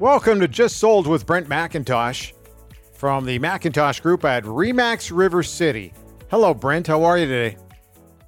[0.00, 2.32] Welcome to Just Sold with Brent McIntosh
[2.94, 5.92] from the McIntosh Group at RE/MAX River City.
[6.30, 6.86] Hello, Brent.
[6.86, 7.58] How are you today?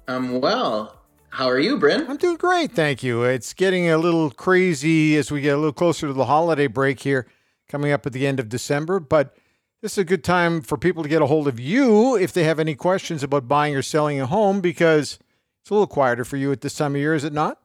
[0.07, 1.01] I'm well.
[1.29, 2.07] How are you, Brent?
[2.07, 3.23] I'm doing great, thank you.
[3.23, 6.99] It's getting a little crazy as we get a little closer to the holiday break
[6.99, 7.25] here,
[7.67, 8.99] coming up at the end of December.
[8.99, 9.35] But
[9.81, 12.43] this is a good time for people to get a hold of you if they
[12.43, 15.17] have any questions about buying or selling a home because
[15.61, 17.62] it's a little quieter for you at this time of year, is it not?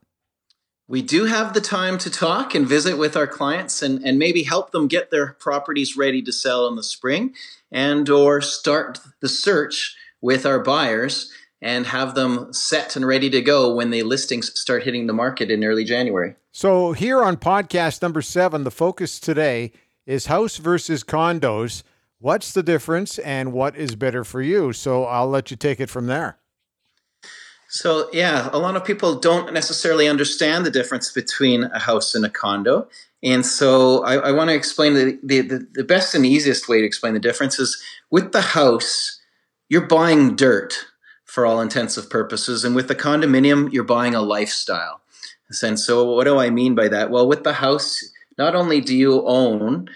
[0.89, 4.43] We do have the time to talk and visit with our clients and, and maybe
[4.43, 7.35] help them get their properties ready to sell in the spring
[7.71, 11.31] and or start the search with our buyers
[11.61, 15.51] and have them set and ready to go when the listings start hitting the market
[15.51, 16.35] in early January.
[16.53, 19.73] So here on podcast number 7 the focus today
[20.07, 21.83] is house versus condos.
[22.19, 24.73] What's the difference and what is better for you?
[24.73, 26.39] So I'll let you take it from there.
[27.69, 32.25] So, yeah, a lot of people don't necessarily understand the difference between a house and
[32.25, 32.89] a condo.
[33.23, 36.87] And so I, I want to explain the, the, the best and easiest way to
[36.87, 37.81] explain the difference is
[38.11, 39.21] with the house,
[39.69, 40.87] you're buying dirt
[41.25, 42.65] for all intensive purposes.
[42.65, 45.03] And with the condominium, you're buying a lifestyle.
[45.63, 47.11] And so what do I mean by that?
[47.11, 48.03] Well, with the house,
[48.39, 49.91] not only do you own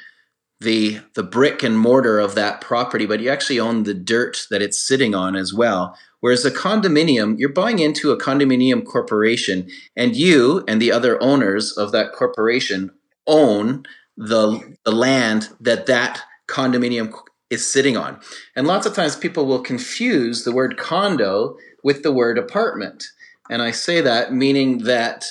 [0.63, 4.63] the the brick and mortar of that property, but you actually own the dirt that
[4.63, 5.97] it's sitting on as well.
[6.21, 11.73] Whereas a condominium, you're buying into a condominium corporation, and you and the other owners
[11.77, 12.93] of that corporation
[13.27, 13.85] own
[14.17, 17.13] the, the land that that condominium
[17.51, 18.21] is sitting on.
[18.55, 23.05] And lots of times people will confuse the word condo with the word apartment.
[23.51, 25.27] And I say that meaning that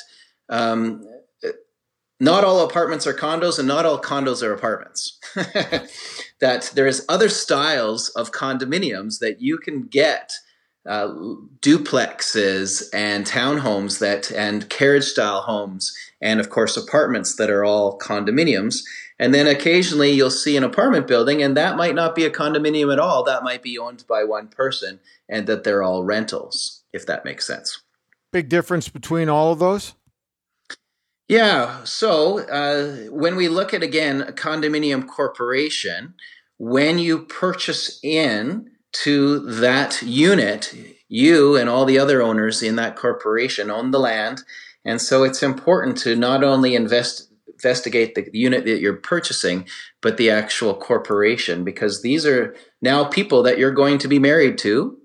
[0.49, 1.05] um,
[2.21, 5.19] not all apartments are condos and not all condos are apartments.
[6.39, 10.31] that there's other styles of condominiums that you can get
[10.87, 11.07] uh,
[11.61, 15.91] duplexes and townhomes that and carriage style homes
[16.21, 18.81] and of course apartments that are all condominiums.
[19.17, 22.93] And then occasionally you'll see an apartment building and that might not be a condominium
[22.93, 23.23] at all.
[23.23, 27.47] That might be owned by one person and that they're all rentals if that makes
[27.47, 27.81] sense.
[28.31, 29.95] Big difference between all of those
[31.31, 36.13] yeah so uh, when we look at again a condominium corporation
[36.57, 40.73] when you purchase in to that unit,
[41.07, 44.43] you and all the other owners in that corporation own the land.
[44.85, 49.67] And so it's important to not only invest investigate the unit that you're purchasing,
[50.01, 54.57] but the actual corporation, because these are now people that you're going to be married
[54.57, 54.97] to,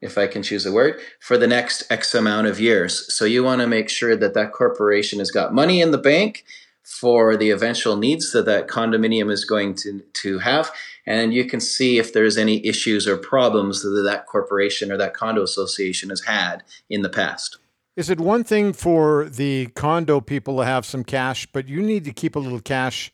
[0.00, 3.12] if I can choose a word, for the next X amount of years.
[3.14, 6.44] So you want to make sure that that corporation has got money in the bank
[6.82, 10.72] for the eventual needs that that condominium is going to, to have
[11.06, 15.14] and you can see if there's any issues or problems that that corporation or that
[15.14, 17.58] condo association has had in the past.
[17.96, 22.04] Is it one thing for the condo people to have some cash, but you need
[22.04, 23.12] to keep a little cash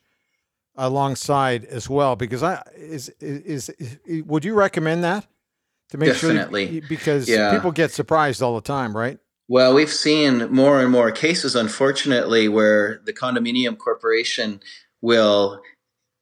[0.77, 2.17] alongside as well?
[2.17, 5.27] Because I is is, is would you recommend that
[5.91, 6.67] to make Definitely.
[6.67, 7.53] sure you, because yeah.
[7.53, 9.19] people get surprised all the time, right?
[9.49, 14.61] Well, we've seen more and more cases, unfortunately, where the condominium corporation
[15.01, 15.63] will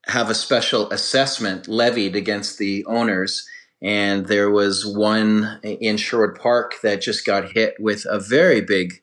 [0.07, 3.49] have a special assessment levied against the owners.
[3.81, 9.03] And there was one in Sherwood Park that just got hit with a very big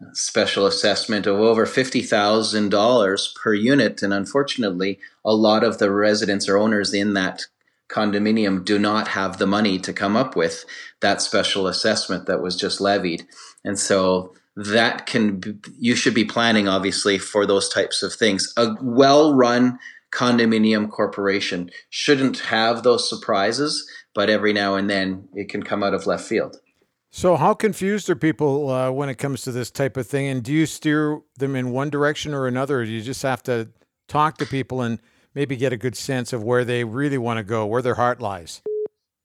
[0.00, 4.02] uh, special assessment of over $50,000 per unit.
[4.02, 7.46] And unfortunately, a lot of the residents or owners in that
[7.92, 10.64] condominium do not have the money to come up with
[11.00, 13.26] that special assessment that was just levied.
[13.64, 18.52] And so that can, you should be planning obviously for those types of things.
[18.56, 19.78] A well run
[20.12, 25.94] condominium corporation shouldn't have those surprises, but every now and then it can come out
[25.94, 26.56] of left field.
[27.14, 30.28] So, how confused are people uh, when it comes to this type of thing?
[30.28, 32.80] And do you steer them in one direction or another?
[32.80, 33.68] Or do you just have to
[34.08, 34.98] talk to people and
[35.34, 38.20] maybe get a good sense of where they really want to go, where their heart
[38.20, 38.62] lies?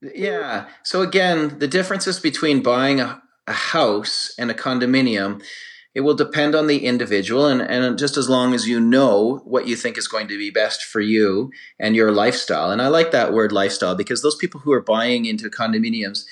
[0.00, 0.66] Yeah.
[0.82, 5.42] So, again, the differences between buying a, a house and a condominium
[5.98, 9.66] it will depend on the individual and, and just as long as you know what
[9.66, 11.50] you think is going to be best for you
[11.80, 15.24] and your lifestyle and i like that word lifestyle because those people who are buying
[15.24, 16.24] into condominiums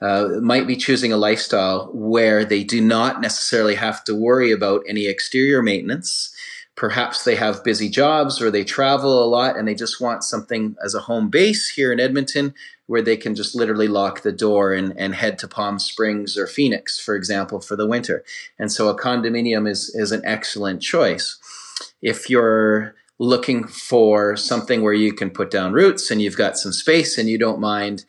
[0.00, 4.82] uh, might be choosing a lifestyle where they do not necessarily have to worry about
[4.88, 6.31] any exterior maintenance
[6.74, 10.74] perhaps they have busy jobs or they travel a lot and they just want something
[10.82, 12.54] as a home base here in edmonton
[12.92, 16.46] where they can just literally lock the door and, and head to Palm Springs or
[16.46, 18.22] Phoenix, for example, for the winter.
[18.58, 21.38] And so a condominium is, is an excellent choice.
[22.02, 26.72] If you're looking for something where you can put down roots and you've got some
[26.72, 28.04] space and you don't mind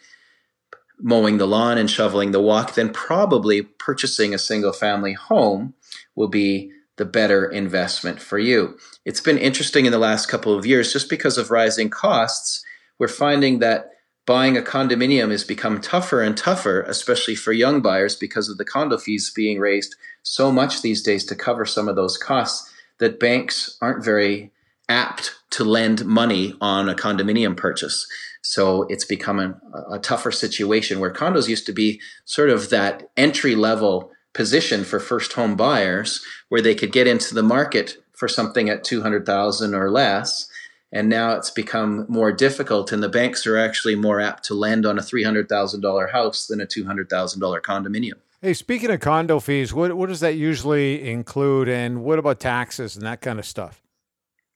[0.99, 5.75] mowing the lawn and shoveling the walk, then probably purchasing a single family home
[6.15, 8.77] will be the better investment for you.
[9.05, 12.63] It's been interesting in the last couple of years, just because of rising costs,
[12.99, 13.89] we're finding that
[14.25, 18.65] buying a condominium has become tougher and tougher, especially for young buyers, because of the
[18.65, 23.19] condo fees being raised so much these days to cover some of those costs that
[23.19, 24.51] banks aren't very
[24.87, 28.07] apt to lend money on a condominium purchase.
[28.41, 29.55] So it's become a,
[29.91, 34.99] a tougher situation where condos used to be sort of that entry level position for
[34.99, 39.89] first home buyers where they could get into the market for something at 200,000 or
[39.89, 40.49] less
[40.93, 44.85] and now it's become more difficult and the banks are actually more apt to lend
[44.85, 48.13] on a $300,000 house than a $200,000 condominium.
[48.41, 52.95] Hey, speaking of condo fees, what what does that usually include and what about taxes
[52.95, 53.81] and that kind of stuff?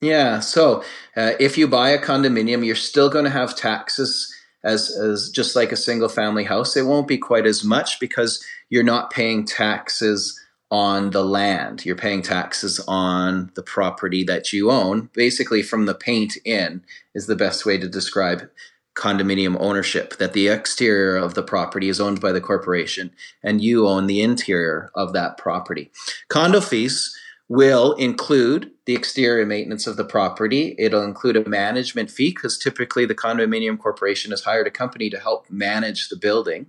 [0.02, 0.84] Yeah, so
[1.16, 4.32] uh, if you buy a condominium, you're still going to have taxes
[4.64, 6.76] as as just like a single family house.
[6.76, 10.40] It won't be quite as much because you're not paying taxes
[10.70, 11.86] on the land.
[11.86, 15.10] You're paying taxes on the property that you own.
[15.14, 16.84] Basically, from the paint in
[17.16, 18.50] is the best way to describe
[18.98, 23.12] condominium ownership that the exterior of the property is owned by the corporation
[23.44, 25.92] and you own the interior of that property.
[26.30, 27.16] Condo fees
[27.50, 30.76] will include the exterior maintenance of the property.
[30.78, 35.20] It'll include a management fee because typically the condominium corporation has hired a company to
[35.20, 36.68] help manage the building.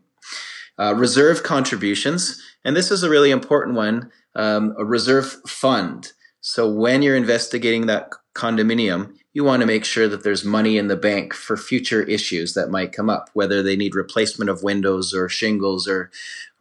[0.78, 6.12] Uh, reserve contributions, and this is a really important one um, a reserve fund.
[6.40, 10.88] So when you're investigating that condominium, you want to make sure that there's money in
[10.88, 15.12] the bank for future issues that might come up, whether they need replacement of windows
[15.12, 16.10] or shingles or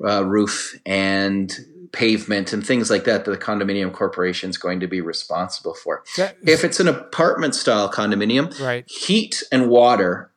[0.04, 1.54] uh, roof and
[1.92, 6.04] pavement and things like that that the condominium corporation is going to be responsible for.
[6.44, 8.90] if it's an apartment style condominium, right.
[8.90, 10.32] heat and water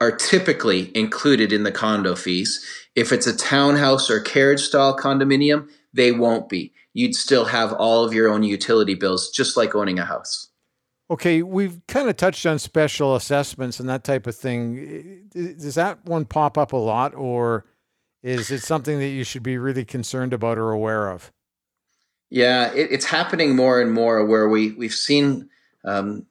[0.00, 2.64] are typically included in the condo fees.
[2.94, 6.72] If it's a townhouse or carriage style condominium, they won't be.
[6.92, 10.50] You'd still have all of your own utility bills, just like owning a house.
[11.08, 15.28] Okay, we've kind of touched on special assessments and that type of thing.
[15.32, 17.64] Does that one pop up a lot, or
[18.26, 21.32] is it something that you should be really concerned about or aware of?
[22.28, 25.48] Yeah, it, it's happening more and more where we, we've seen
[25.84, 26.26] um,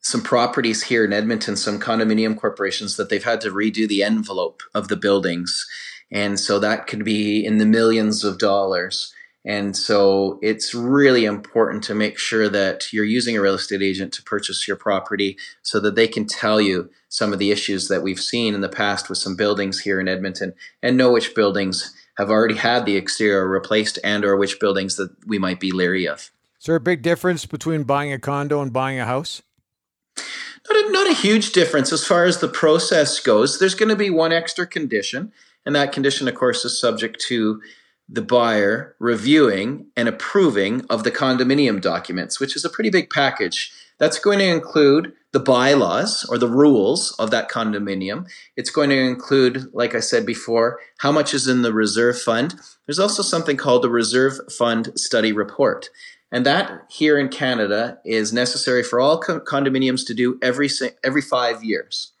[0.00, 4.62] some properties here in Edmonton, some condominium corporations that they've had to redo the envelope
[4.74, 5.66] of the buildings.
[6.12, 9.14] And so that could be in the millions of dollars.
[9.44, 14.12] And so it's really important to make sure that you're using a real estate agent
[14.14, 18.02] to purchase your property so that they can tell you some of the issues that
[18.02, 20.52] we've seen in the past with some buildings here in Edmonton
[20.82, 25.10] and know which buildings have already had the exterior replaced and or which buildings that
[25.26, 26.30] we might be leery of.
[26.60, 29.40] Is there a big difference between buying a condo and buying a house?
[30.68, 33.58] Not a, not a huge difference as far as the process goes.
[33.58, 35.32] There's going to be one extra condition,
[35.64, 37.62] and that condition, of course, is subject to
[38.12, 43.72] the buyer reviewing and approving of the condominium documents, which is a pretty big package.
[43.98, 48.28] That's going to include the bylaws or the rules of that condominium.
[48.56, 52.56] It's going to include, like I said before, how much is in the reserve fund.
[52.86, 55.90] There's also something called the reserve fund study report.
[56.32, 60.68] And that here in Canada is necessary for all co- condominiums to do every
[61.04, 62.12] every 5 years.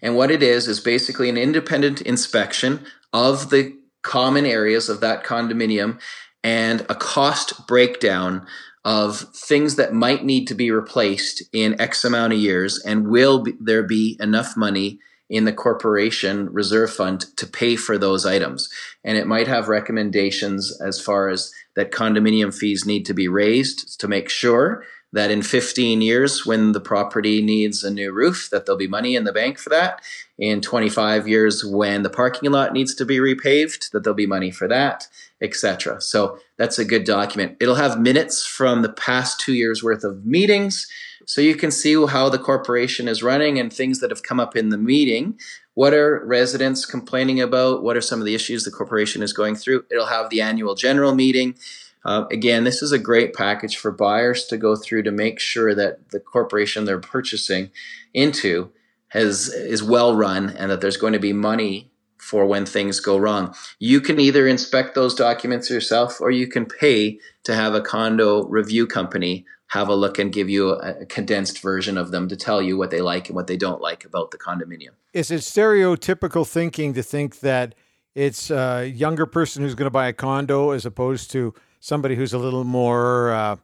[0.00, 5.24] And what it is is basically an independent inspection of the common areas of that
[5.24, 6.00] condominium
[6.44, 8.46] and a cost breakdown
[8.84, 13.44] of things that might need to be replaced in X amount of years, and will
[13.44, 14.98] be, there be enough money
[15.30, 18.68] in the corporation reserve fund to pay for those items?
[19.04, 24.00] And it might have recommendations as far as that condominium fees need to be raised
[24.00, 28.64] to make sure that in 15 years when the property needs a new roof that
[28.64, 30.00] there'll be money in the bank for that.
[30.38, 34.50] In 25 years when the parking lot needs to be repaved that there'll be money
[34.50, 35.06] for that
[35.40, 37.56] etc so that's a good document.
[37.60, 40.86] It'll have minutes from the past two years worth of meetings
[41.26, 44.56] so you can see how the corporation is running and things that have come up
[44.56, 45.38] in the meeting.
[45.74, 47.82] What are residents complaining about?
[47.82, 49.84] What are some of the issues the corporation is going through?
[49.90, 51.56] It'll have the annual general meeting
[52.04, 55.74] uh, again, this is a great package for buyers to go through to make sure
[55.74, 57.70] that the corporation they're purchasing
[58.12, 58.70] into
[59.08, 63.16] has is well run and that there's going to be money for when things go
[63.16, 63.54] wrong.
[63.78, 68.44] You can either inspect those documents yourself or you can pay to have a condo
[68.44, 72.60] review company have a look and give you a, condensed version of them to tell
[72.60, 74.90] you what they like and what they don't like about the condominium.
[75.14, 77.74] Is it stereotypical thinking to think that
[78.14, 82.32] it's a younger person who's going to buy a condo as opposed to somebody who's
[82.32, 83.56] a little more uh,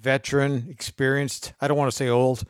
[0.00, 1.52] veteran, experienced.
[1.60, 2.44] I don't want to say old,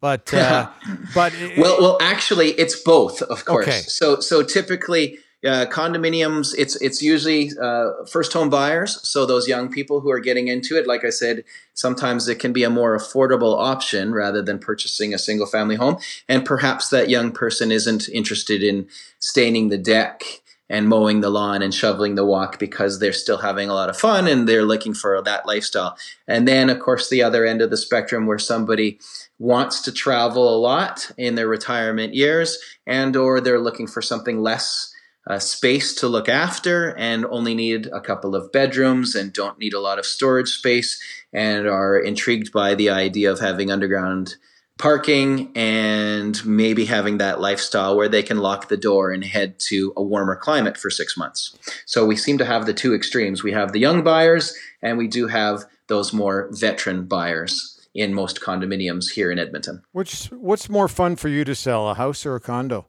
[0.00, 0.70] but uh,
[1.14, 3.68] but it, well, well, actually, it's both, of course.
[3.68, 3.80] Okay.
[3.80, 9.06] So so typically, uh, condominiums, it's it's usually uh, first home buyers.
[9.06, 12.52] So those young people who are getting into it, like I said, sometimes it can
[12.52, 15.98] be a more affordable option rather than purchasing a single family home.
[16.28, 20.22] And perhaps that young person isn't interested in staining the deck
[20.70, 23.96] and mowing the lawn and shoveling the walk because they're still having a lot of
[23.96, 25.98] fun and they're looking for that lifestyle.
[26.28, 29.00] And then, of course, the other end of the spectrum where somebody
[29.40, 34.40] wants to travel a lot in their retirement years and or they're looking for something
[34.40, 34.94] less
[35.26, 39.74] uh, space to look after and only need a couple of bedrooms and don't need
[39.74, 44.36] a lot of storage space and are intrigued by the idea of having underground
[44.80, 49.92] parking and maybe having that lifestyle where they can lock the door and head to
[49.96, 51.56] a warmer climate for six months.
[51.84, 53.42] So we seem to have the two extremes.
[53.42, 58.40] We have the young buyers and we do have those more veteran buyers in most
[58.40, 59.82] condominiums here in Edmonton.
[59.92, 62.86] Which what's more fun for you to sell, a house or a condo?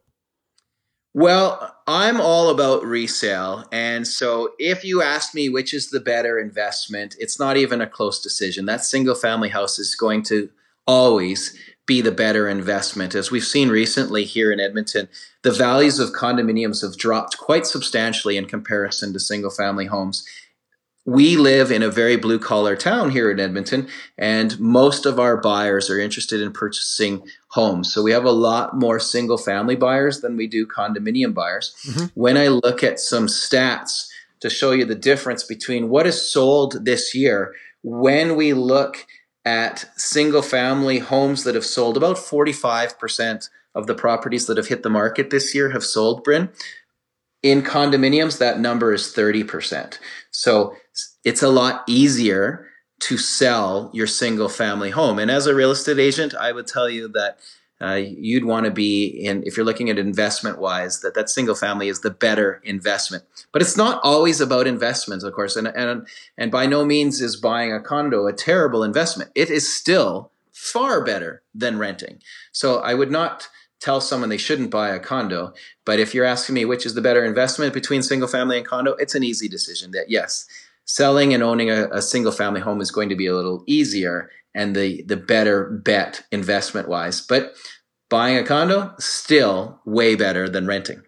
[1.14, 3.66] Well, I'm all about resale.
[3.74, 7.88] And so if you ask me which is the better investment, it's not even a
[7.88, 8.66] close decision.
[8.66, 10.50] That single family house is going to
[10.88, 13.16] always be the better investment.
[13.16, 15.10] As we've seen recently here in Edmonton,
[15.42, 20.26] the values of condominiums have dropped quite substantially in comparison to single family homes
[21.06, 25.36] we live in a very blue collar town here in Edmonton, and most of our
[25.36, 27.92] buyers are interested in purchasing homes.
[27.92, 31.76] So we have a lot more single family buyers than we do condominium buyers.
[31.88, 32.06] Mm-hmm.
[32.14, 34.10] When I look at some stats
[34.42, 39.08] to show you the difference between what is sold this year, when we look
[39.46, 44.84] at single family homes that have sold, about 45% of the properties that have hit
[44.84, 46.50] the market this year have sold, Bryn.
[47.42, 49.98] In condominiums, that number is 30%.
[50.30, 50.76] So
[51.24, 52.68] it's a lot easier
[53.02, 55.18] to sell your single family home.
[55.18, 57.40] And as a real estate agent, I would tell you that
[57.82, 61.56] uh, you'd want to be in, if you're looking at investment wise, that that single
[61.56, 63.24] family is the better investment.
[63.52, 65.56] But it's not always about investments, of course.
[65.56, 66.08] And, and,
[66.38, 69.32] and by no means is buying a condo a terrible investment.
[69.34, 72.20] It is still far better than renting.
[72.52, 75.54] So I would not tell someone they shouldn't buy a condo.
[75.84, 78.94] But if you're asking me which is the better investment between single family and condo,
[78.94, 80.46] it's an easy decision that yes,
[80.86, 84.30] selling and owning a, a single family home is going to be a little easier
[84.54, 87.22] and the the better bet investment wise.
[87.22, 87.54] But
[88.10, 91.02] buying a condo still way better than renting.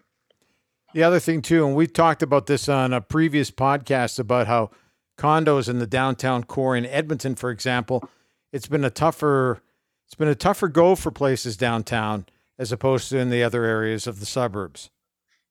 [0.94, 4.70] The other thing too, and we talked about this on a previous podcast about how
[5.18, 8.08] condos in the downtown core in Edmonton, for example,
[8.52, 9.60] it's been a tougher
[10.06, 12.26] it's been a tougher go for places downtown
[12.58, 14.90] as opposed to in the other areas of the suburbs.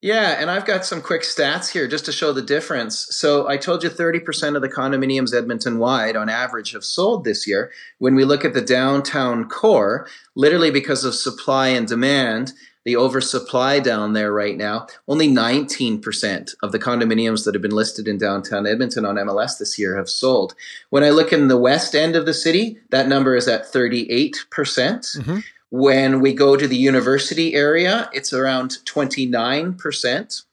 [0.03, 3.07] Yeah, and I've got some quick stats here just to show the difference.
[3.11, 7.47] So I told you 30% of the condominiums Edmonton wide on average have sold this
[7.47, 7.71] year.
[7.99, 10.05] When we look at the downtown core,
[10.35, 12.51] literally because of supply and demand,
[12.83, 18.05] the oversupply down there right now, only 19% of the condominiums that have been listed
[18.05, 20.53] in downtown Edmonton on MLS this year have sold.
[20.89, 24.49] When I look in the west end of the city, that number is at 38%.
[24.49, 25.39] percent mm-hmm.
[25.75, 30.43] When we go to the university area, it's around 29%.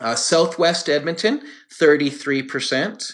[0.00, 1.42] Uh, Southwest Edmonton,
[1.78, 3.12] 33%.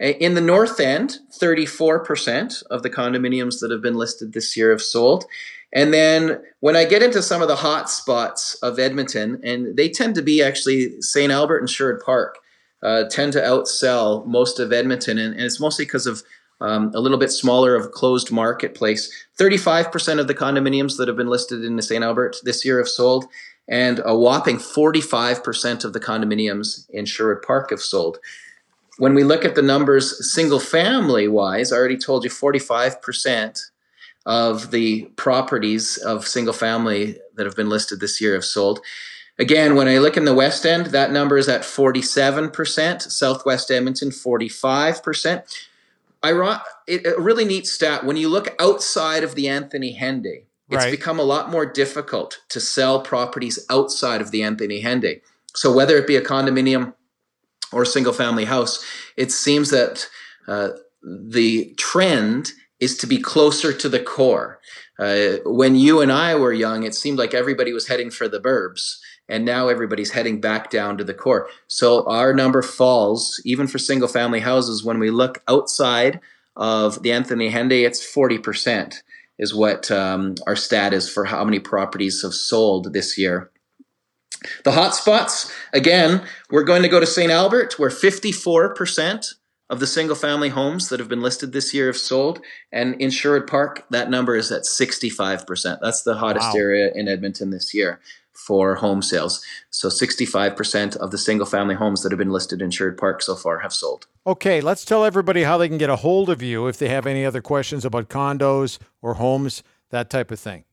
[0.00, 4.80] In the north end, 34% of the condominiums that have been listed this year have
[4.80, 5.26] sold.
[5.74, 9.90] And then when I get into some of the hot spots of Edmonton, and they
[9.90, 11.30] tend to be actually St.
[11.30, 12.38] Albert and Sherwood Park,
[12.82, 15.18] uh, tend to outsell most of Edmonton.
[15.18, 16.22] And, and it's mostly because of
[16.60, 19.10] um, a little bit smaller of closed marketplace.
[19.38, 22.04] 35% of the condominiums that have been listed in the St.
[22.04, 23.26] Albert this year have sold,
[23.68, 28.18] and a whopping 45% of the condominiums in Sherwood Park have sold.
[28.98, 33.60] When we look at the numbers single family wise, I already told you 45%
[34.26, 38.80] of the properties of single family that have been listed this year have sold.
[39.38, 44.10] Again, when I look in the West End, that number is at 47%, Southwest Edmonton
[44.10, 45.66] 45%.
[46.24, 48.04] I it, a really neat stat.
[48.04, 50.90] When you look outside of the Anthony Henday, it's right.
[50.90, 55.20] become a lot more difficult to sell properties outside of the Anthony Henday.
[55.54, 56.94] So whether it be a condominium
[57.72, 58.84] or a single family house,
[59.16, 60.08] it seems that
[60.48, 60.70] uh,
[61.02, 64.60] the trend is to be closer to the core.
[64.98, 68.40] Uh, when you and I were young, it seemed like everybody was heading for the
[68.40, 68.96] burbs
[69.28, 71.48] and now everybody's heading back down to the core.
[71.66, 76.20] So our number falls even for single family houses when we look outside
[76.56, 79.02] of the Anthony Henday, it's 40%
[79.38, 83.50] is what um, our stat is for how many properties have sold this year.
[84.64, 87.32] The hotspots, again, we're going to go to St.
[87.32, 89.34] Albert, where 54%
[89.70, 92.40] of the single family homes that have been listed this year have sold.
[92.70, 95.78] And in Sherwood Park, that number is at 65%.
[95.80, 96.60] That's the hottest wow.
[96.60, 98.00] area in Edmonton this year.
[98.34, 99.44] For home sales.
[99.70, 103.36] So 65% of the single family homes that have been listed in Sherwood Park so
[103.36, 104.06] far have sold.
[104.26, 107.06] Okay, let's tell everybody how they can get a hold of you if they have
[107.06, 110.64] any other questions about condos or homes, that type of thing.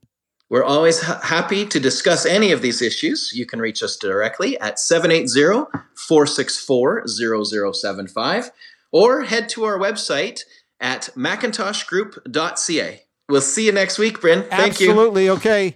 [0.49, 3.31] We're always ha- happy to discuss any of these issues.
[3.33, 8.51] You can reach us directly at 780 464 0075
[8.91, 10.41] or head to our website
[10.81, 13.01] at macintoshgroup.ca.
[13.29, 14.41] We'll see you next week, Bryn.
[14.41, 15.25] Thank Absolutely.
[15.25, 15.31] you.
[15.31, 15.73] Absolutely.